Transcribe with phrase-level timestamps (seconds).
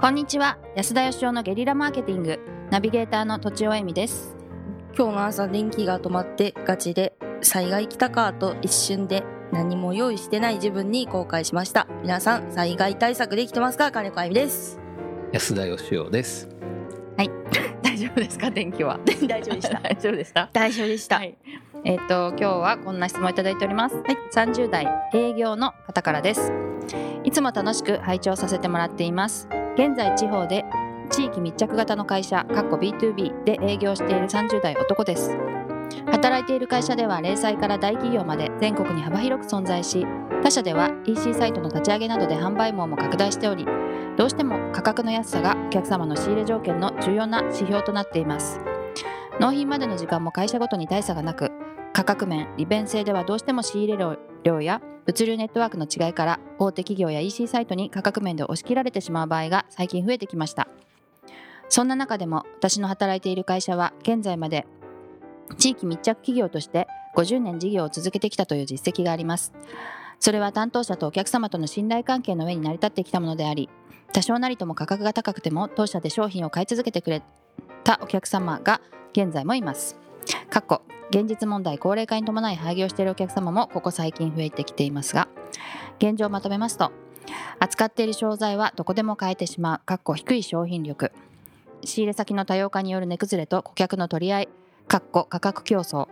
[0.00, 0.56] こんにちは。
[0.76, 2.38] 安田義雄のゲリラマーケティング。
[2.70, 4.34] ナビゲーターの土地尾恵美です。
[4.96, 11.86] 今日の朝電気が止まってガチで災害来たかと一瞬で何も用意してない自分に後悔しました。
[12.02, 13.92] 皆さん災害対策できてますか？
[13.92, 14.80] 金子あゆみです。
[15.32, 16.48] 安田義雄です。
[17.82, 18.50] 大丈夫ですか？
[18.50, 18.98] 天気は。
[19.28, 19.80] 大丈夫でした。
[19.84, 21.36] 大丈夫でした大丈夫でした、はい。
[21.84, 23.96] えっ、と今日はこんな質問いただいております。
[23.96, 24.16] はい。
[24.34, 26.50] 30代営業の方からです。
[27.22, 29.46] いつも楽しく拝聴させてもらっています
[29.80, 30.66] 現在地方で
[31.08, 35.30] 地域密着型の会社 B2B で営業している30代男です。
[36.04, 40.06] 働いている会社では零細から大企業まで全国に幅広く存在し
[40.42, 43.66] 他社では EC サイトの立ち上げなどで販売網も拡大しており
[44.18, 48.60] どうしても価格の安さがお客様の仕入れ条件の重要な指標となっています。
[49.40, 51.50] 納品までの時間も会社ごとに大差がなく
[51.94, 60.68] 価格面利便性ではどうしても仕入れ量量や物流ネットワークの違いから大手企業や EC サイトに価格面で押し切られてしまう場合が最近増えてきました。
[61.68, 64.66] そんな中でも私の働いている会社は現在まで
[65.56, 69.52] 地域密着企業として50年事業を続けてきたという実績があります。
[70.18, 73.70] それは担当者とお客様との信頼関係の上に成り立ってきたものであり
[74.12, 77.22] 多少なりとも価格が高くても当社で商品を買い続けてくれ
[77.84, 78.80] たお客様が
[79.12, 79.98] 現在もいます。
[80.50, 85.28] かっこ現実問題高齢化に伴い廃業しているお客様もここ最近増えてきていますが
[85.98, 86.92] 現状をまとめますと
[87.58, 91.12] 扱っている商材はどこでも買えてしまうかっこ低い商品力
[91.84, 94.48] 仕入れ先の多様化による値崩れと顧客の取り合い
[94.86, 96.08] かっこ価格競争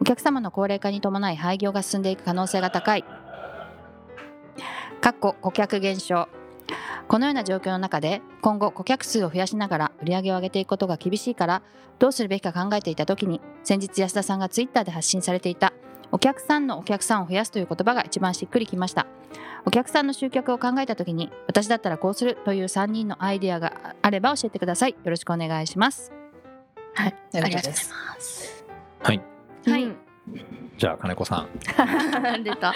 [0.00, 3.04] お客様の高齢化に伴い廃業が進んでいく可能性が高い
[5.00, 6.28] かっこ顧客減少
[7.08, 11.62] このような状況の中で今後顧客数を増やしながら売り上げを上げていくことが厳しいから
[11.98, 15.72] どうするべきか考えていた時に先日安田さんがツイッターで発信されていた
[16.10, 19.06] お客さんのお客さんを増やすという言葉が一番しっくりきました。
[19.66, 24.92] お客さんの集客を考えた時に私だったらこうするという3人のアイデアがあれば教えてください。
[24.92, 26.12] よろしくお願いします。
[26.94, 28.64] はいありがとうございます。
[29.02, 29.20] はい。
[29.66, 29.84] はい。
[29.84, 29.96] うん。
[30.78, 31.48] じゃあ金子さん。
[32.42, 32.72] 出た。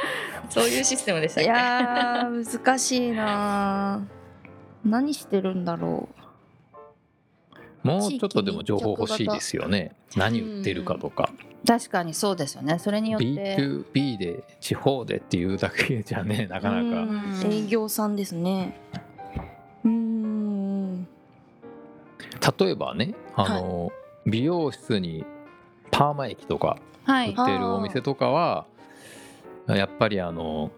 [0.51, 4.03] そういうシステムでしいやー難しいな
[4.85, 6.09] 何してるんだろ
[7.83, 9.95] もうちょっとでも情報欲しいですよね。
[10.17, 11.31] 何売ってるかとか。
[11.67, 12.79] 確かにそうですよね。
[12.79, 13.57] それによって。
[13.57, 17.09] B2B で地方でっていうだけじゃね、 なかなか。
[17.49, 18.79] 営業さんですね。
[19.85, 21.09] うーん。
[22.59, 23.91] 例えばね、あの、
[24.27, 25.25] 美容室に
[25.91, 28.67] パーマ液とかはい売ってるお店とかは、
[29.67, 30.71] やっぱりあの、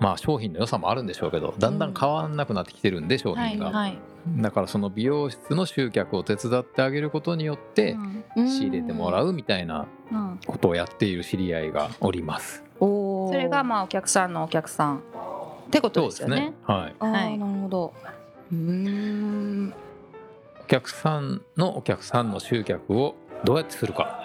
[0.00, 3.98] まあ商品の良さもあるんでしょうけどだんだん変わんなくなってきてるんで商品が、はい
[4.36, 7.96] だからその美容室の集客を手伝ってあげることによって
[8.36, 10.32] 仕入れてもらううみたいなうん。
[10.32, 12.62] うんことをやっている知り合いがおります。
[12.78, 15.00] それがまあお客さんのお客さんっ
[15.70, 16.54] てことですよね。
[16.64, 17.04] はい。
[17.04, 17.38] はい。
[17.38, 17.92] なるほど。
[18.52, 19.74] うーん。
[20.62, 23.14] お客さんのお客さんの集客を
[23.44, 24.20] どうやってするか。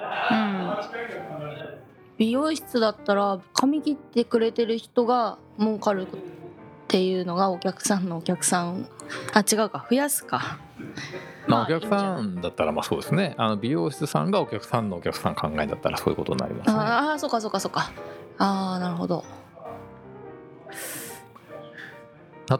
[2.23, 6.07] 美容室だったら髪切ってくれてる人が儲かるっ
[6.87, 8.87] ていうのがお客さんのお客さん
[9.33, 10.57] あ違うか増やすか
[11.47, 13.35] まあ、まあお客さんだったらまあそうですね。
[13.37, 16.73] あの美容室さんがお客さんのお客さん考えだったらそういうことになりますね。
[16.77, 17.91] ああーそうかそうかそうか
[18.37, 19.25] ああなるほど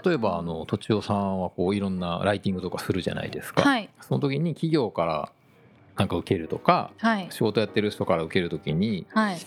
[0.03, 3.61] 例えばあのとちおさんはこういろんなライティングとかするじゃないですか。
[3.61, 5.29] はいその時に企業から
[5.95, 9.37] なんか受けるとかはい仕事やってる人から受ける時にはい。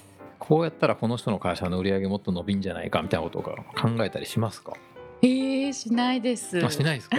[0.49, 3.53] こうやったらこの人の会社の売り上げもっと伸びんじゃないかみたいなことを考
[4.05, 4.75] えたりしますか、
[5.23, 6.65] えー、しないです。
[6.65, 7.17] あしないですか？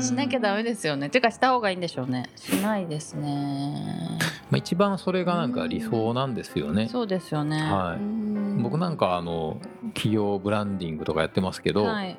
[0.00, 1.10] しなきゃダメですよね。
[1.10, 2.30] ていうかした方がいいんでしょうね。
[2.36, 4.18] しないですね。
[4.50, 6.88] まあ一番それがなんか理想なんですよね。
[6.88, 7.58] そうですよね。
[7.60, 9.58] はい、僕なんかあの
[9.94, 12.16] 企業ブランディングとかやってますけど、はい。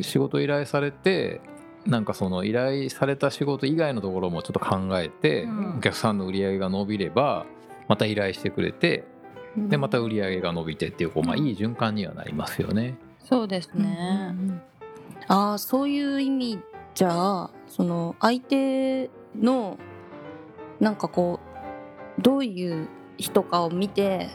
[0.00, 1.40] 仕事依頼されて
[1.84, 7.44] なんかその依頼された仕事以外のところもちょっと考えて、うんお客さんの売り上げが伸びれば
[7.90, 9.02] また依頼してくれて
[9.56, 12.96] でまた売り上げが伸びてっていうこう、まあ、いい循環にはなりますよね。
[13.18, 14.28] そうですね。
[14.30, 14.60] うん
[15.26, 16.60] ああそういう意味
[16.94, 19.76] じゃあその相手の
[20.78, 21.40] なんかこ
[22.18, 22.88] うどういう
[23.18, 24.28] 人かを見て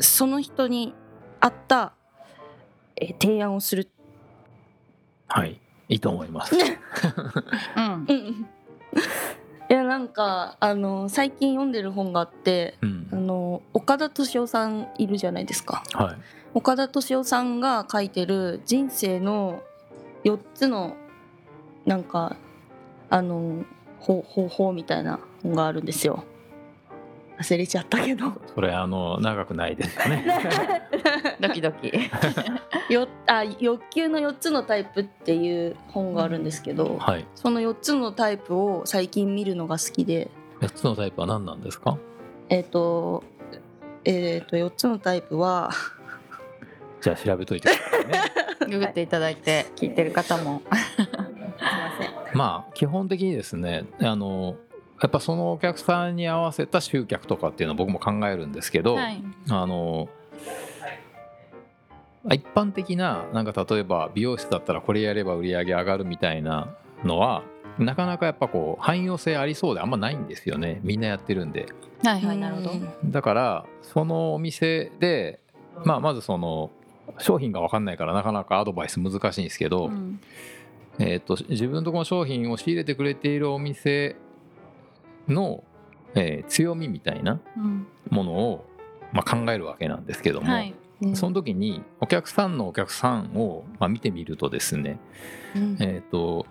[0.00, 0.94] その人に
[1.38, 1.94] 合った
[2.96, 3.88] えー提案をする
[5.28, 6.56] はいいいと思います。
[6.56, 8.06] うん。
[8.10, 8.46] うん
[9.70, 13.08] いやなんかあの最近読んでる本があってうん。
[13.12, 15.82] あの岡田敏夫さんいるじゃないですか。
[15.92, 16.16] はい。
[16.54, 19.62] 岡田敏夫さんが書いてる人生の
[20.24, 20.96] 4つの
[21.86, 22.36] なんか
[23.10, 23.64] あの
[24.00, 26.24] 方 方法みたいな本があるんですよ
[27.38, 28.32] 忘れちゃったけど。
[28.54, 30.24] それあの長くないですよね。
[31.40, 31.92] ドキドキ。
[32.92, 37.26] よあ欲求の4つのタイプっていう本があるんですけど、はい。
[37.34, 40.30] その4つのタイプを最近見るのが好きで。
[40.60, 41.98] 4つのタイプは何なんですか？
[42.48, 43.24] えっ、と
[44.04, 45.70] えっ、と4つのタイプは
[47.00, 48.20] じゃあ調べといてくださいね。
[48.70, 50.62] ググっていただいて聞いてる方も。
[50.70, 52.10] すいません。
[52.38, 54.56] まあ基本的にですねあの
[55.04, 59.22] やっぱそのお客さんに合わせた集客とかっていうのは僕も考えるんですけど、はい。
[59.50, 60.08] あの
[62.32, 66.74] 一般的ななんか例えば美容室だったらこれやれば売り上げ上がるみたいな
[67.04, 67.42] のは
[67.78, 70.80] なかなかやっぱこう汎用性ありそうであんまないんですよね。
[70.82, 71.66] みんなやってるんで。
[72.02, 72.70] はいはいなるほど。
[73.04, 75.38] だからそのお店で、
[75.84, 76.70] まあ、まずその
[77.18, 80.18] 商品が分かんないからなかなかアドバイス難しいんですけど、うん。
[80.98, 84.16] えー、と自分のところの商品を仕入れてくれているお店
[85.28, 85.64] の、
[86.14, 88.64] えー強みみたいなうんものを、
[89.12, 90.74] まあ、考えるわけなんですけども、はい。
[91.02, 91.16] うん。
[91.16, 94.98] その時にお客さんのお客さんを、まあ、見てみるとですね、
[95.56, 95.76] うん。
[95.80, 96.46] えー、と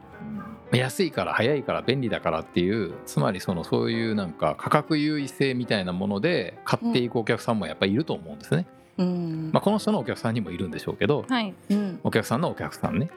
[0.71, 8.65] 安いから早いから便利だからっていうつまりそのそういうなんか価格優位性みたいなもので買っていくお客さんもやっぱりいると思うんですね。
[8.97, 9.49] うん。
[9.51, 11.53] まあ、この人のお客さんにもいるんでしょうけどはい。
[11.69, 11.99] うん。
[12.03, 13.09] お客さんのお客さんね。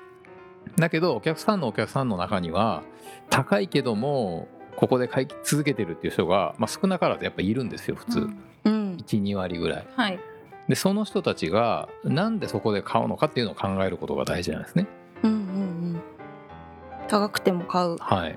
[0.76, 2.82] だけどお客さんのお客さんの中には
[3.30, 8.38] 高いけどもここで買い続けてるっていう人が、まあ、少なからずやっぱいるんですよ普通、うん。
[8.64, 8.96] うん。
[9.06, 9.86] 12割ぐらい。
[9.96, 10.20] はい。
[10.68, 14.86] でその人たちがなんでそこで買うのかっていうのを考えることが大事なんですね。
[15.22, 16.00] うんうんうん
[17.08, 17.96] 高くても買う。
[17.98, 18.36] はい、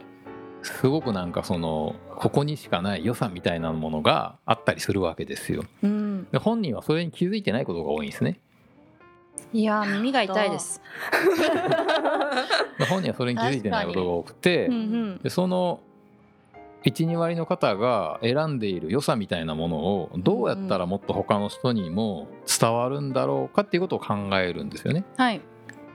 [0.61, 5.63] すごくなんかそのここにしかない良さみたいなものがあったりするわけですよ。
[5.81, 6.27] うん。
[6.31, 8.39] で本人はそれに気づいてないことが多いんですね。
[9.51, 10.81] いやー耳が痛いです。
[12.77, 15.17] で本人はそれに気づいてないことが多くてうんうん。
[15.23, 15.79] でその
[16.85, 25.03] 12割の方が選んでいる良さみたいなものをどうやったらもっと他の人にも伝わるんだろうかっていうことを考えるんですよね。
[25.17, 25.41] はい。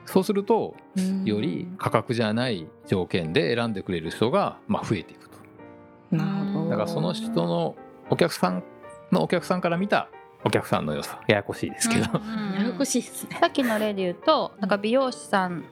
[0.07, 1.25] そうするとうん。
[1.25, 5.37] より価格じゃない条件で選んでくれる人がまあ増えていくと。
[6.11, 6.71] なるほど。
[6.71, 7.75] だからその人の
[8.11, 8.63] お客さん
[9.11, 10.09] のお客さんから見た
[10.45, 13.39] お客さんの良さややこしいですけど、ややこしいですね。
[13.41, 15.65] さっきの例で言うとなんか美容師さん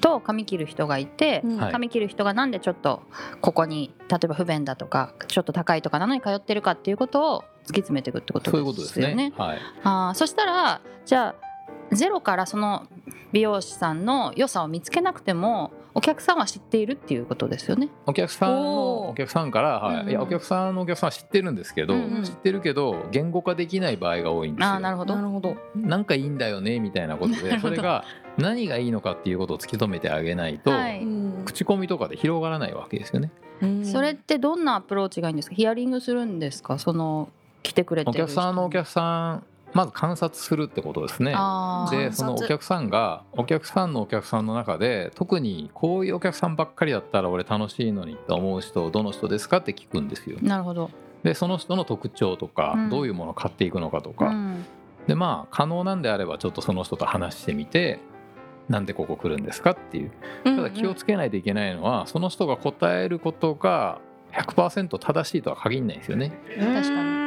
[0.00, 3.02] と髪切る人がいて、うんはい髪切る人がなんでちょっと
[3.40, 9.14] ここに例えば不便だとかちょっと高いとかなのに通ってるかっていうことを突き詰めていくってことそういうことでですすよね。
[9.14, 9.32] ね。
[9.36, 11.49] はい、あーそしたらじゃあ
[11.92, 12.86] ゼロからその
[13.32, 17.88] 美容師さんの良さを見つけなくてもお客さんは知っているっていうことですよね。
[18.06, 19.94] お客さんのお客さんから、はい。
[19.94, 20.10] うんうん。
[20.10, 22.22] いやお客さんのお客さんは知ってるんですけど、うんうん。
[22.22, 24.70] 知ってるけど言語化できない場合が多いんですよ。
[24.72, 25.16] あーなるほど。
[25.16, 25.56] なるほど。
[25.74, 28.04] なんかいいんだよねみたいなことなるほどで それが
[28.38, 31.02] 何がいいのかっていうことを突き止めてあげないと、はい。
[31.02, 33.30] うん口コミとかで広がらないわけですよね。
[33.62, 33.84] うん。
[33.84, 35.56] それってどんなアプローチがいいんですか？
[35.56, 36.78] ヒアリングするんですか？
[36.78, 37.30] その
[37.62, 41.32] 来てくれておる客さんのお客さんまず観察するってことですね。
[41.90, 50.38] でそのお客さんがお客さんのお客さんの中で特にこういうお客さんばっかりだったら俺楽しいのにって思う人どの人ですかって聞くんですよ。
[50.42, 50.90] なるほど。
[51.22, 54.64] でその人の特徴とか、うんどういうものを買っていくのかとか、うん
[55.06, 58.00] でまあ可能なんであればちょっとその人と話してみて
[58.68, 60.12] なんでここ来るんですかっていう
[60.44, 63.98] ただ気をつけないといけないのは、その人が答えることが
[64.32, 66.32] 100%正しいとは限らないんですよね。
[66.56, 67.19] 確かに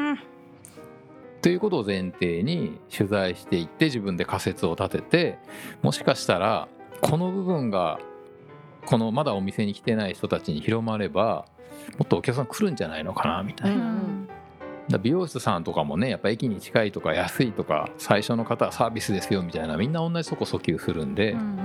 [1.43, 5.39] ということを前提に取材していって自分で仮説を立てて
[5.81, 6.69] もしかしたら
[7.01, 7.99] この部分が
[8.85, 11.45] このまだお店に来てない人たちに広まれば
[11.97, 13.83] もっとお客さん来るんじゃないのかなみたいな。
[13.83, 15.01] ううん。
[15.01, 21.57] 美容室さんとかもねやっぱ駅に近いとか安いとか最初の方はサービスですよみたいなみんな同じとこ訴求するんで、うんうん。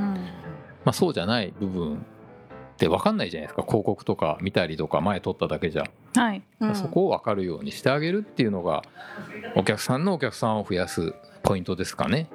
[0.85, 1.99] まあ、そうじゃない部分っ
[2.79, 3.63] て分かんないじゃないですか。
[3.63, 5.85] 広告とか見たりとか前撮っただけじゃ、
[6.19, 6.43] はい。
[6.61, 8.83] うんそこを分かるようにしてあげるっていうのが
[9.55, 12.29] お客さんのお客さんを増やすポイントですかね。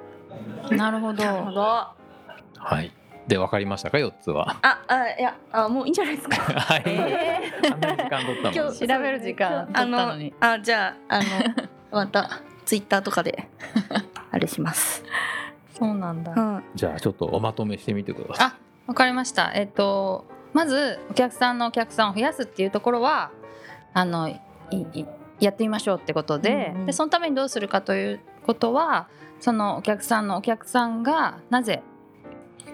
[0.70, 1.22] なるほど。
[1.22, 2.90] はい、
[3.28, 4.56] で分かりましたか4つは？
[4.62, 4.78] あ
[5.18, 11.24] いやあもういいんじゃないですか はい、えあんなに時間取ったのに今日調べる時間あ取ったのあじゃああの
[11.92, 13.48] またツイッターとかで
[14.30, 15.04] あれします
[15.78, 16.40] そうなんだう。
[16.40, 18.46] んじゃあちょっとおまとめしてみてください。
[18.46, 19.52] あ、わかりました。
[19.54, 23.30] えっとまずお客さんのお客さんを増やすっていうところは
[23.94, 25.06] あのいい
[25.40, 26.86] やってみましょうってことで、うんうん。
[26.86, 29.08] でそのためにどうするかということは
[29.40, 31.82] そのお客さんのお客さんがなぜ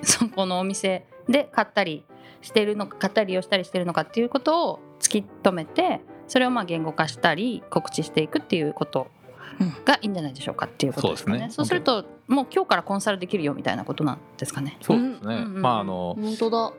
[0.03, 2.05] そこのお店で買ったり
[2.43, 9.09] してるのか買ったり利用したりしてるのかっていうことを突き止めてそれをまあ言語化したり告知していくっていうこと
[9.85, 11.39] がいいんじゃないでしょうかっていうことですかね。
[11.39, 11.55] そうですね。
[11.55, 14.79] そうするともう今日からコンサルできるよみたいなことなんですかね。
[14.81, 15.63] そうですね、うんうんうん。
[15.63, 16.73] まああの本当だ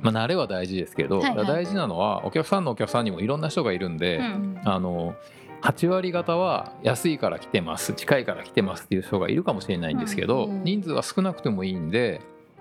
[0.00, 1.46] まあ、慣れは大事ですけど、はいはい。
[1.46, 4.60] 大事なのはお客さんのお客さんにもいろんな人がいるんで、うん。
[4.64, 5.14] あの
[5.62, 12.20] 8割方は安いから来てます近いから来てますっていう人がいるかもしれないんですけど、うん人数は少なくてもいいんで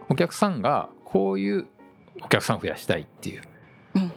[0.09, 1.67] お客さんがこういう
[2.21, 3.41] お客さん増やしたいっていう、
[3.95, 4.11] うん。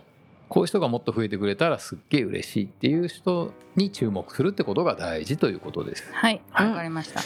[0.49, 6.05] こういう人がもっと増えてくれたらすっげえ嬉しいっていう人に注目するってことが大事ということです。
[6.13, 6.43] はい。
[6.51, 6.69] はい。
[6.69, 7.21] わかりました。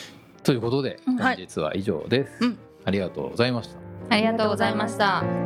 [0.44, 1.16] ということでうん。
[1.16, 2.44] 本日は以上です。
[2.44, 2.58] うん。
[2.85, 3.87] ありがとうございました。
[4.11, 5.45] ありがとうございました